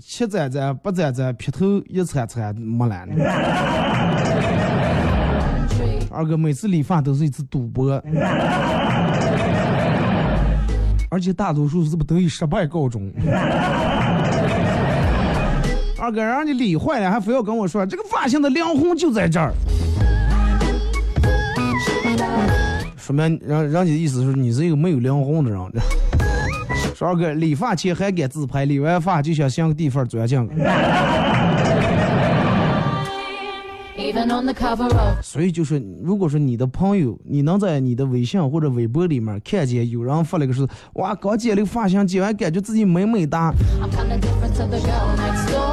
[0.00, 3.06] 七仔仔八仔仔，劈头一铲铲没了。
[6.10, 8.02] 二哥每次理发都是一次赌博。
[11.12, 13.12] 而且大多数是不都以失败告终。
[16.00, 19.52] 二哥让你理坏了，还非要跟我说这个发型的灵魂就在这儿，
[22.96, 25.60] 说明让让你的意思是你是一个没有灵魂的人。
[26.96, 30.48] 说二哥理发前还敢自拍，理完发就想像个地方钻进。
[35.22, 43.52] 所以就是，如果说你的朋友，你能在你的微信或者微博里面看见有人发了个说，哇，刚剪了个发型，剪完感觉自己美美哒，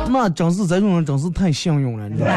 [0.10, 2.34] 那真是这种人真是太幸运了，你知道吗？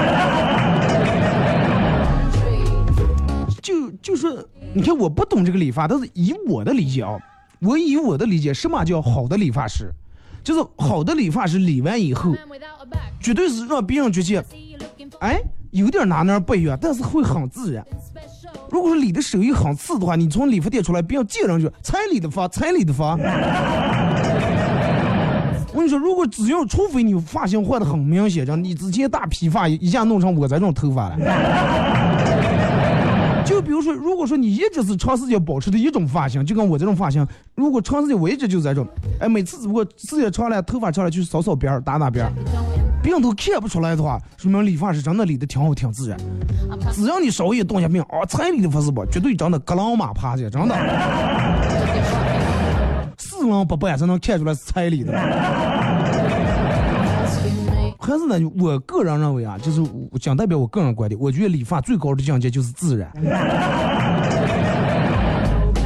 [3.62, 7.18] 就就是，你看我不懂这个理发，但是以我的理解啊，
[7.60, 9.90] 我以我的理解，什么叫好的理发师？
[10.42, 12.34] 就是好的理发师理完以后.
[13.20, 14.44] 绝对是让别人觉得
[15.20, 15.38] 哎，
[15.70, 17.86] 有点哪哪儿不一样，但是会很自然。
[18.70, 23.18] 如果说理的手艺很次的话，你从理发店出来，别人见人就彩礼的发，彩礼的发。
[25.80, 31.16] 跟你说，如果只要除非你发型换的很明显，像你之前大披发一下弄成我这种头发了。
[33.46, 38.86] 就比如说，如果说你一直是长时间保持的一种发型，就跟我这种发型，如果长时间我一直就这种，
[39.18, 42.32] 哎，每次只不过时间长了，头发长了就扫扫边儿，打打边儿，
[43.02, 46.18] 别人都看不出来的话，说明理发师真的理的挺好，挺自然。
[46.92, 50.76] 只要你稍微一动下病，啊，彩礼的不是不，绝对真的格朗马趴下，真的。
[53.40, 55.12] 四郎八百才能看出来是彩礼的。
[57.98, 59.80] 还是呢，我个人认为啊，就是
[60.10, 63.10] 我讲代表我个人观点，我觉得理发最高的境界就是自然。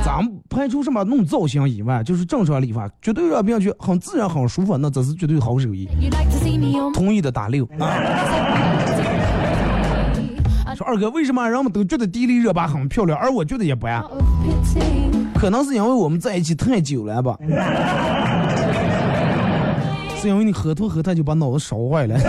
[0.04, 5.88] 咱们排除什么弄造型以外，就是正常理发，绝对让别人觉得很自然、很舒服，那这是绝对好手艺。
[6.92, 7.94] 同意的打六啊。
[10.74, 14.04] 说二哥，为什么人们都觉得迪丽热巴很漂亮，而我觉得也不呀？
[15.34, 17.38] 可能是因为我们在一起太久了吧？
[20.20, 22.18] 是因为你喝多喝太久把脑子烧坏了。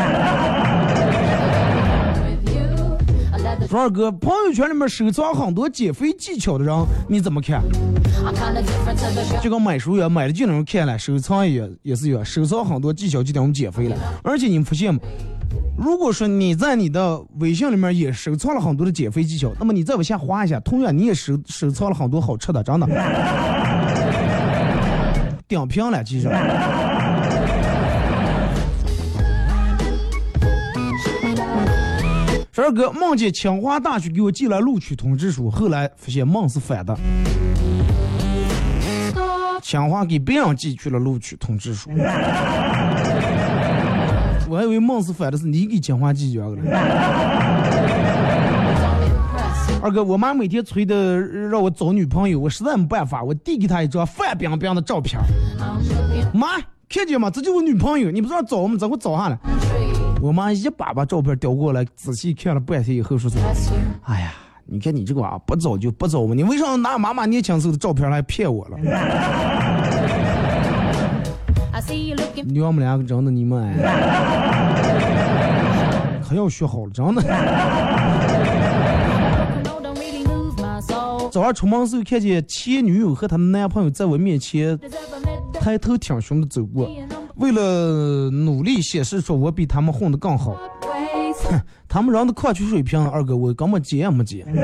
[3.69, 7.63] 说二哥，朋友圈里面收藏很多减肥技巧的人，你怎么看.
[9.41, 13.95] 就跟买书一样，买了就能看了，收藏也也是一样，收藏很多技巧就等于减肥了。
[14.23, 14.99] 而且你们发现吗？
[15.77, 22.87] 如果说你在你的微信里面也收藏了很多的减肥技巧，那么你再往下滑一下，同样你也收收藏了很多好吃的，真的。
[25.47, 26.29] 顶屏了，其实。
[32.51, 36.97] 说二哥梦见清华大学给我寄来录取通知书，后来发现梦是反的。
[39.61, 41.89] 清华给别人寄去了录取通知书，
[44.47, 46.55] 我还以为梦是反的，是你给清华寄去了。
[49.81, 55.19] 二哥，我妈每天催的让我找女朋友，我实在没办法，我递给她一张范冰冰的照片。
[56.33, 56.47] 妈，
[56.89, 57.29] 看见吗？
[57.29, 59.37] 这就我女朋友，你不知道找我们，咋会找下来？
[60.21, 63.39] 我妈一把把照片叼过来，仔细看了半天以后说：“说
[64.05, 64.33] 哎呀，
[64.65, 68.77] 你看你这个娃不找就不找嘛，你为啥拿妈妈年轻时候的照片来骗我了？
[72.43, 73.75] 你们两个真的，你们哎，
[76.27, 77.21] 可要学好了，真的。
[81.31, 84.79] 早上出门时候看见前女友和她的男朋友在我面前
[85.53, 86.89] 抬头挺胸的走过，
[87.35, 90.55] 为了努力显示出我比他们混的更好。
[91.43, 91.59] 哼，
[91.89, 94.45] 他们人的矿泉水瓶，二哥我根本捡也没捡，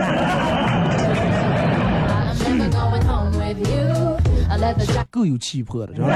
[5.09, 6.07] 够有气魄的，是吧？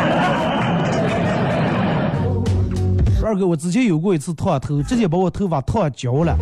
[3.36, 6.38] 哥，我之前有过一次烫头，直接把我头发烫焦了，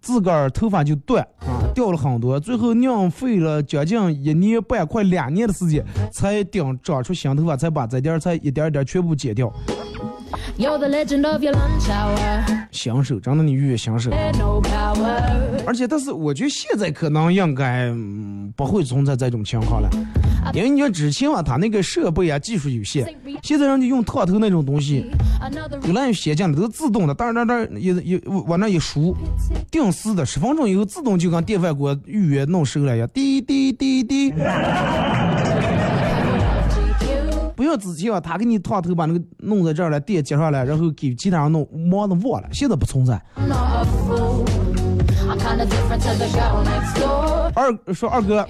[0.00, 9.52] 自个儿头发就断啊，掉了很多，最后浪费了将近一年半，快两年的时间，才顶长出新头发，才把这点儿才一点儿点全部剪掉。
[12.70, 14.10] 享受，真的你越享受。
[14.10, 17.92] 而且，但是我觉得现在可能应该、
[18.54, 19.88] 不会存在这种情况了，
[20.52, 23.04] 因为你看之前啊，他那个设备啊技术有限，
[23.42, 25.04] 现在人家用烫头那种东西，
[25.84, 29.16] 有那先进的都是自动的，当然当然一一往那一输，
[29.70, 34.32] 定时的，十分钟以后自动就跟电饭锅预约弄熟了一样，滴滴滴滴。
[37.54, 43.20] 不要之前啊，他给你烫头把那个弄在这儿了，电接上来，然后给其他人弄，忙的忘了，现在不存在。
[47.54, 48.46] 二说二哥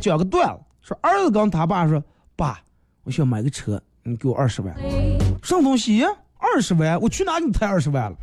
[0.00, 0.54] 讲个段，
[0.86, 2.00] 说儿子跟他爸说，
[2.36, 2.60] 爸，
[3.02, 4.72] 我想买个车，你给我二十万。
[5.42, 6.04] 什么东西？
[6.38, 7.00] 二十万？
[7.00, 8.16] 我去哪给你抬二十万了？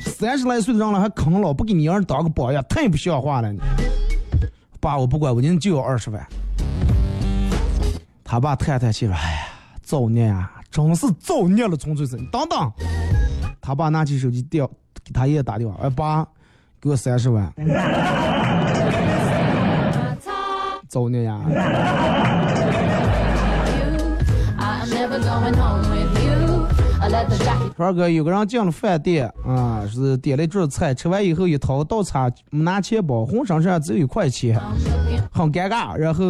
[0.00, 3.58] 三十来岁的人了还啃老，不给你儿子当个榜样，太不像话了你。
[4.78, 6.24] 爸，我不管，我今天就要二十万。
[8.22, 9.48] 他爸叹叹气说：“哎呀，
[9.82, 12.72] 造孽啊，真是造孽了，纯粹是。”等等，
[13.60, 14.68] 他爸拿起手机调
[15.02, 16.24] 给他爷爷打电话：“哎，爸，
[16.80, 17.52] 给我三十万。”
[27.26, 34.60] The jacket 说二哥，有个人进了饭店啊，是点了一桌菜，吃完以后一掏倒茶，没拿钱包，浑身上只有一块钱，
[35.30, 35.94] 很尴尬。
[35.94, 36.24] 然后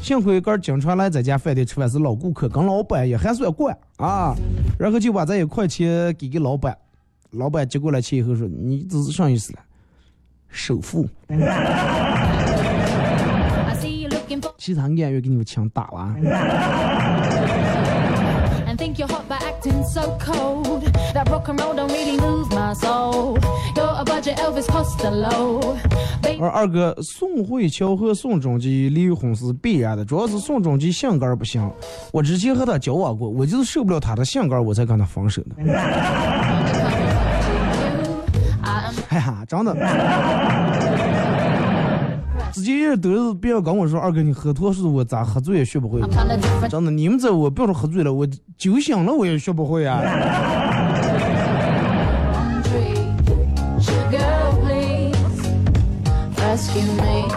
[0.00, 4.34] 幸亏哥经常来这家饭店吃饭是老顾客，跟老板也还算惯啊，
[4.78, 6.76] 然后就把这一块钱给给老板，
[7.30, 9.58] 老板接过来钱以后说：“你这是啥意思了？
[10.48, 11.08] 首付。
[14.58, 16.14] 其他演员给你们枪打完。
[26.38, 31.70] 而二哥宋慧乔和宋仲基离婚是必然的，主要是宋仲基性格不行。
[32.12, 35.56] 我之前和他交往过，我就是受不了他的性格，我才跟他分手的。
[39.08, 39.74] 哎呀，真的，
[42.56, 46.00] 之前一直都是别人跟我说，二哥你喝多是我咋喝醉也学不会。
[46.70, 48.26] 真的，你们这我不要说喝醉了，我
[48.56, 50.00] 酒醒了我也学不会啊。
[52.64, 52.96] Tree.
[54.10, 55.18] Girl, please
[56.38, 57.28] rescue me.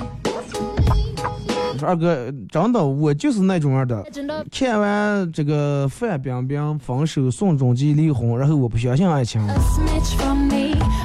[1.77, 4.05] 说二哥，真的我就是那种样的。
[4.49, 9.45] 看完这个范冰冰分手，宋仲基离婚，然后我不相信爱情。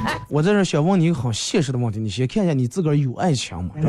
[0.29, 3.71] 我在这想问你一个很现实的问题，你先看一下你自个儿有爱情吗？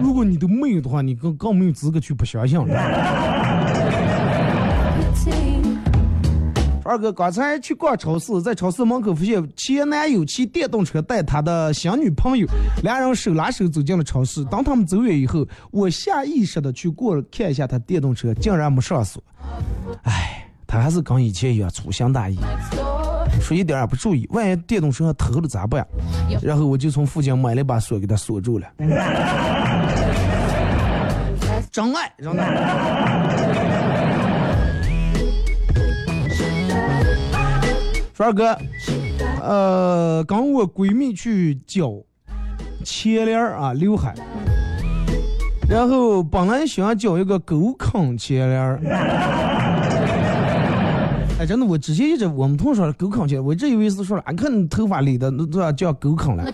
[0.00, 2.66] 如果你都没有的话，你更更没有资格去不相信了。
[6.82, 12.48] 二哥刚才去逛超市，在超市门口发现前男友骑电动车带他的新女朋友，
[12.82, 14.44] 两人手拉手走进了超市。
[14.46, 19.22] 当他们走远以后，我下意识的去过了看一下他电动车，竟然没上锁。
[20.02, 22.36] 唉，他还是跟以前一样粗心大意.
[23.40, 25.86] 说一点儿也不注意，万一电动车上偷了咋办？
[26.42, 28.66] 然后我就从附近买了一把锁给他锁住了。
[31.72, 32.42] 真爱，真的。
[38.12, 38.58] 说二哥，
[39.40, 41.82] 呃，跟我闺蜜去剪
[42.84, 44.14] 前帘儿啊，刘海，
[45.68, 48.78] 然后本来想剪一个狗啃前帘儿。
[51.40, 56.44] 哎，真的，我之前一直我们同事说沟坑前，我一直以为是说了，俺看你头发理的，那都要叫狗啃了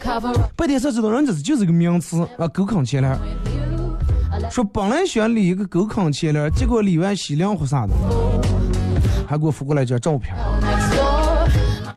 [0.55, 3.19] 半天才知道人家这就是个名词啊，狗啃前帘儿。
[3.19, 3.97] with you.
[4.31, 7.95] I let 说本来想理一个狗啃前帘儿，结果理完洗凉或啥的，
[9.27, 10.37] 还给我发过来一张照片.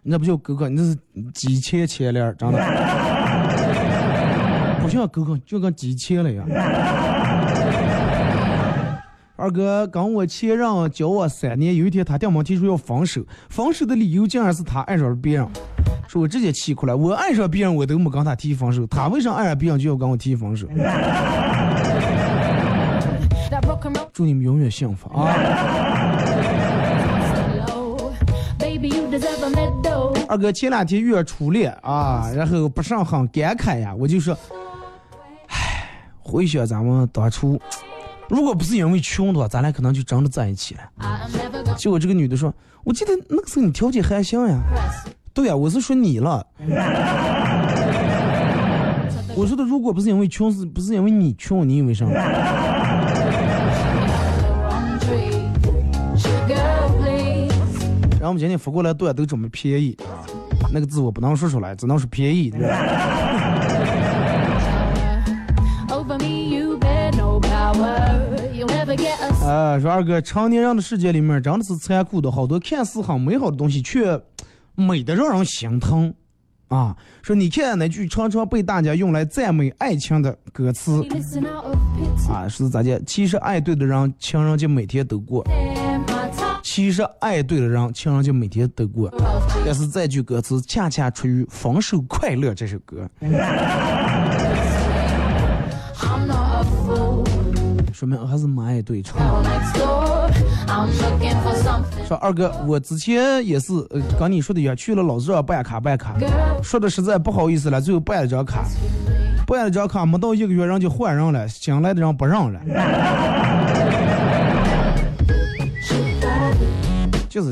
[0.01, 0.97] 那不叫狗啃，那是
[1.31, 2.57] 机切前帘儿，真的，
[4.81, 6.43] 不像狗啃，就跟机切了一样。
[9.39, 15.47] 二哥跟我前任交往三年，有一天他电话提出要分手，分手的理由竟然是他爱上了别人。
[16.09, 20.67] 说我直接气哭了，我爱上别人我都没跟他提分手，他为啥爱上别人就要跟我提分手？
[24.11, 25.33] 祝你们永远幸福啊！
[30.27, 34.37] 二哥前两天约初恋啊，然后不是很感慨呀，我就说，
[35.47, 37.59] 唉，回想咱们当初，
[38.29, 40.81] 如果不是因为穷的话，咱俩可能就真的在一起了。
[41.75, 42.53] 结果这个女的说，
[42.83, 44.59] 我记得那个时候你条件还行呀。
[45.33, 46.45] 对呀，我是说你了。
[49.35, 51.67] 我说的如果不是因为穷，是不是因为你穷？
[51.67, 52.23] 你以为什么然
[58.23, 60.27] 后我们今天发过来段都这么便宜啊，
[60.73, 62.51] 那个字我不能说出来，只能说便宜。
[62.51, 62.67] 对吧
[69.49, 74.21] 啊，说二哥，成年人的世界里面真的是残酷的，好多看似很美好的东西，却
[74.75, 76.13] 美得让人心疼。
[76.67, 81.03] 啊，说你看那句常常被大家用来赞美爱情的歌词.
[82.31, 83.01] 啊，是咋的？
[83.07, 85.43] 其实爱对的人，情人节每天都过
[86.63, 89.11] 其实爱对的人，情人节每天都过。
[89.65, 93.09] 但是这句歌词恰恰出于《分手快乐》这首歌，
[97.99, 99.17] 说明还是蛮爱对唱。
[102.07, 106.15] 说二哥，我之前也是呃跟你说的一样，去了老师让办卡办卡，
[106.63, 108.63] 说的实在不好意思了，最后办了张卡，
[109.45, 112.61] 办了张卡没到一个月，人就换人了，新来的人不让了。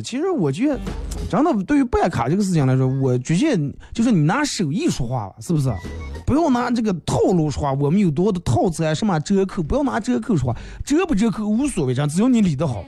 [0.02, 0.80] 其实我觉得，
[1.30, 5.72] 真的对于办卡这个事情来说，我觉得就是你拿手艺说话吧，是不是？
[6.26, 12.84] 不要拿这个套路说话，我们有多的套餐什么折扣，不要拿折扣说话，折不折扣无所谓，只要你理得好。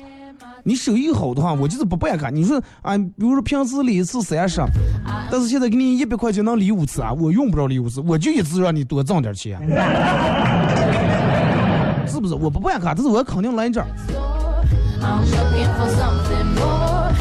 [0.64, 2.30] 你手艺好的话，我就是不办卡。
[2.30, 4.62] 你说啊，比如说平时理一次三十，
[5.32, 9.58] 但是现在给你一百块钱能理五次啊，我用不着理五次，我就一次让你多挣点钱，
[12.06, 12.36] 是不是？
[12.36, 13.88] 我不办卡，但是我肯定来这儿。
[15.02, 17.14] I'm looking for something more.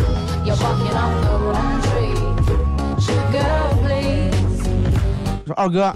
[0.44, 2.14] You're barking the wrong tree.
[3.32, 4.34] Girl, please
[5.46, 5.94] 说二哥.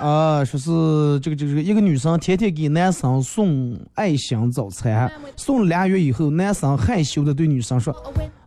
[0.00, 7.94] 啊，说是这个这个这个一个女生天天给男生送爱心早餐，送了俩月以后，男生害羞的对女生说：“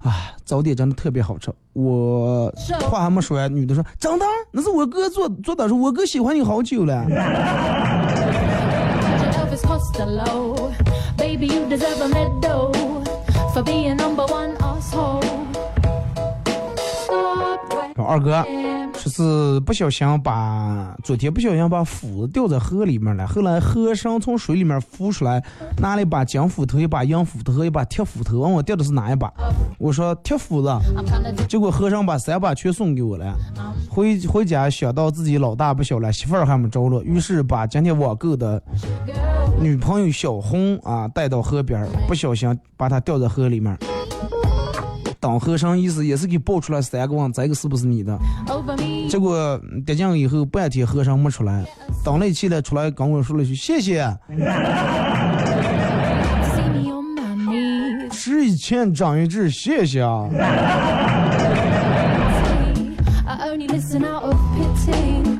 [0.04, 2.54] 啊，早点真的特别好吃。”我
[2.90, 4.26] 话还没说完，女的说：“真的？
[4.52, 7.06] 那是我哥做做的，说我哥喜欢你好久了。
[11.36, 12.72] Baby, you deserve a medal
[13.52, 15.15] for being number one asshole.
[17.98, 18.44] ”说二哥
[18.94, 25.42] 说是不小心把昨天不小心把斧子掉在河里面了，后来和尚从水里面浮出来，
[25.78, 29.32] 拿了一把金斧头、一把银斧头一把铁斧头，问我掉的是哪一把？
[29.78, 30.70] 我说铁斧子。
[31.48, 33.34] 结果和尚把三把全送给我了。
[33.90, 38.62] 回回家想到自己老大不小了，媳妇儿还没着落，于是把今天网购的
[39.60, 43.78] 女朋友小红啊带到河边，不小心把她掉在河里面。
[45.20, 48.18] 当和尚意思也是给报出来三个问，这个是不是你的？
[49.10, 51.66] 结果跌进以后半天和尚没出来，
[52.04, 54.06] 等了一起来出来跟我说了句谢谢，
[58.12, 60.30] 吃一堑长一智，谢谢啊。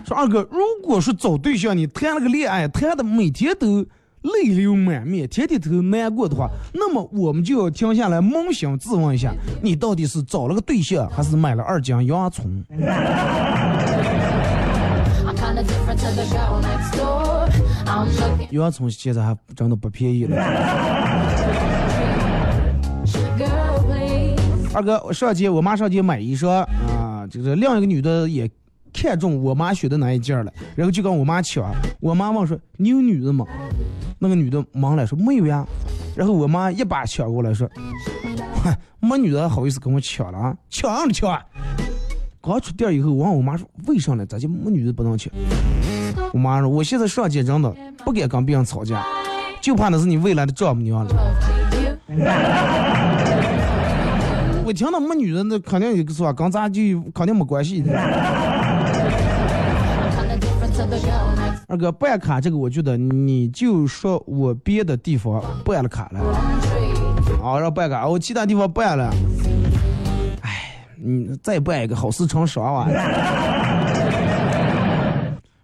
[0.06, 3.86] 说二哥，如果说找对象你谈了个恋爱，谈的每天都
[4.26, 12.64] 泪流满面，天天都难过的话，那么我们就要停下来扪心自问一下，你到底是找了个对象，还是买了二斤洋葱
[18.52, 20.36] 洋葱现在还真的不便宜了。
[24.74, 28.50] 二哥，我上街我妈上街买衣裳啊，就是另一个女的也
[28.92, 31.72] 看中我妈选的那一件了，然后就跟我妈抢。
[32.02, 33.46] 我妈问说：“你有女的吗？”
[34.20, 35.66] 那个女的忙了说：“没有呀。”
[36.16, 37.70] 然后我妈一把抢过来说
[38.64, 38.74] ：“哼，
[39.08, 40.56] 没女的好意思跟我抢了啊？
[40.70, 41.44] 抢啊抢啊！”
[42.42, 44.26] 刚出店以后，我问我妈说：“为啥呢？
[44.26, 45.34] 咋就没女的不能抢？”
[46.32, 49.04] 我妈说：“我现在上街真的不敢跟别人吵架，
[49.62, 51.16] 就怕那是你未来的丈母娘了。
[54.66, 56.82] ”我听到没女人，那肯定是吧，跟咱就
[57.14, 57.92] 肯定没关系的。
[61.68, 66.20] 二哥办卡这个，我觉得你就说我别的地方办了卡了，
[67.44, 69.12] 啊，让办卡，我其他地方办了，
[70.42, 72.88] 哎，你再办一个好事成双啊。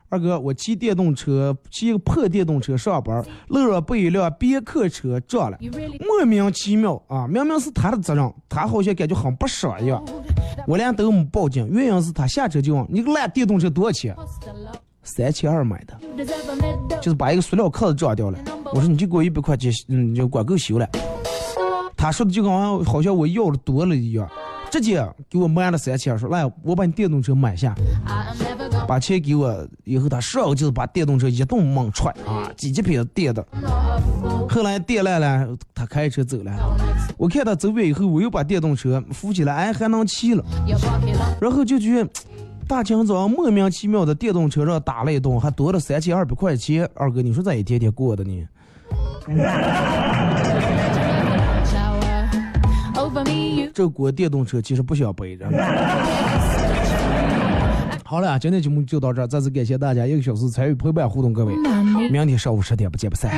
[0.10, 5.58] 二哥，我骑电动车，骑一个破电动车上班，路上被一辆别克车撞了，
[6.00, 10.04] 莫名其妙啊，明明是他的责任，他好像感觉很不爽一样。
[10.68, 14.14] 我连都没报警，原因是他下车就问你个烂电动车多少钱？
[15.04, 15.98] 三千二买的.
[17.02, 18.40] 就是把一个塑料壳子撞掉了。
[18.74, 20.88] 我说你就给我一百块钱，嗯，就管够修了。
[21.98, 24.28] 他说的就好像好像我要的多了一样，
[24.72, 27.76] 直接给我买了三千二，说来我把你电动车买下
[28.88, 33.46] 把钱给我以后，他上午就是把电动车一顿猛踹啊，几级片电的。
[34.50, 36.52] 后来电烂了，他开车走了。
[37.18, 40.44] 我看他走远以后，我又把电动车扶起来，哎，还能骑了。
[41.40, 42.10] 然后就觉得
[42.72, 46.90] 大清早莫名其妙的电动车上打了一顿，还多了三千二百块钱。
[46.96, 48.48] 二哥，你说咋一天天过的呢？
[53.74, 55.46] 这锅电动车其实不想背着。
[58.06, 61.54] 好了，今天节目就到这，再次感谢大家一个小时参与陪伴互动，各位，
[62.10, 63.38] 明天上午十点不见不散。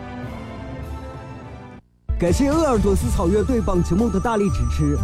[2.21, 4.95] 感谢鄂尔多斯草原对本节目的大力支持。